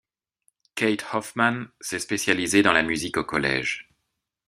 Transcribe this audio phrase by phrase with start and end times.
[0.73, 3.87] Kate Hoffmann s'est spécialisée dans la musique au collège.